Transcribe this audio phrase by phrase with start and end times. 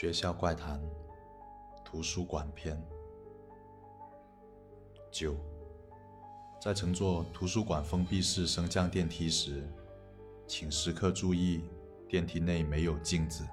[0.00, 0.80] 学校怪谈，
[1.84, 2.80] 图书馆篇。
[5.10, 5.34] 九，
[6.62, 9.68] 在乘坐图书馆封闭式升降电梯时，
[10.46, 11.64] 请时刻注意
[12.08, 13.44] 电梯内没有镜子。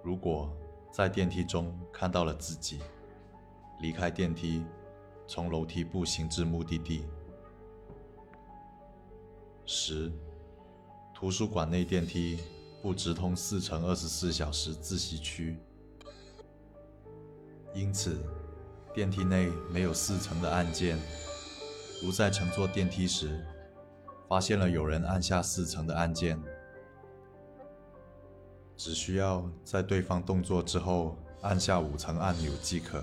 [0.00, 0.56] 如果
[0.92, 2.78] 在电梯中看到了自己，
[3.80, 4.64] 离开电梯，
[5.26, 7.04] 从楼梯步行至目的地。
[9.64, 10.12] 十，
[11.12, 12.38] 图书馆内电梯。
[12.82, 15.58] 不直通四层二十四小时自习区，
[17.74, 18.18] 因此
[18.94, 20.98] 电梯内没有四层的按键。
[22.02, 23.44] 如在乘坐电梯时
[24.28, 26.40] 发现了有人按下四层的按键，
[28.76, 33.02] 只需要在对方动作之后按下五层按钮即可。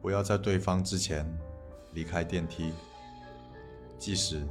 [0.00, 1.26] 不要在对方之前
[1.94, 2.72] 离开电梯，
[3.98, 4.46] 即使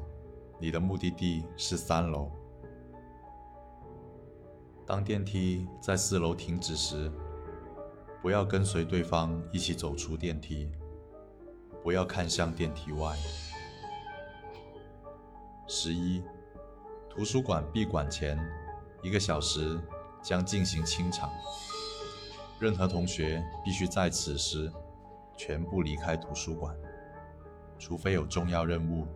[0.60, 2.32] 你的目的地是三楼。
[4.86, 7.10] 当电梯在四楼停止时，
[8.22, 10.70] 不要跟随对方一起走出电梯，
[11.82, 13.16] 不要看向电梯外。
[15.68, 16.22] 十一，
[17.10, 18.38] 图书馆闭馆前
[19.02, 19.80] 一个小时
[20.22, 21.32] 将进行清场，
[22.60, 24.72] 任何同学必须在此时
[25.38, 26.76] 全部离开图书馆，
[27.80, 29.08] 除非有重要任务。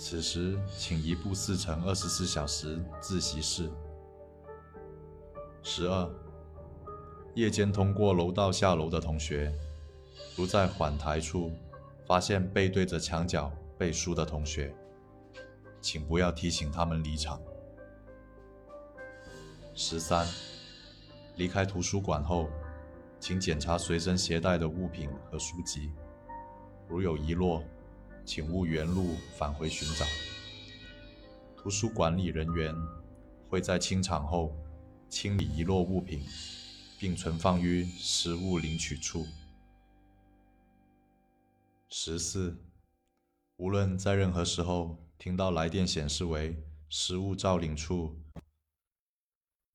[0.00, 3.70] 此时，请移步四层二十四小时自习室。
[5.62, 6.10] 十二，
[7.34, 9.52] 夜间通过楼道下楼的同学，
[10.34, 11.52] 如在缓台处
[12.06, 14.74] 发现背对着墙角背书的同学，
[15.82, 17.38] 请不要提醒他们离场。
[19.74, 20.26] 十三，
[21.36, 22.48] 离开图书馆后，
[23.20, 25.92] 请检查随身携带的物品和书籍，
[26.88, 27.62] 如有遗落。
[28.24, 30.04] 请勿原路返回寻找。
[31.56, 32.74] 图书管理人员
[33.48, 34.56] 会在清场后
[35.08, 36.24] 清理遗落物品，
[36.98, 39.26] 并存放于食物领取处。
[41.88, 42.56] 十四，
[43.56, 48.16] 无论在任何时候听到来电显示为失物招领处，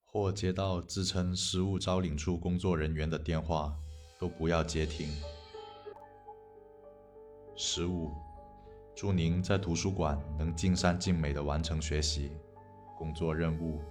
[0.06, 3.78] 或接到自称失物招领处工作人员的电话，
[4.18, 5.08] 都不要接听。
[7.56, 8.25] 十五。
[8.96, 12.32] 祝您在图书馆能尽善尽美地完成学习、
[12.98, 13.82] 工作任务。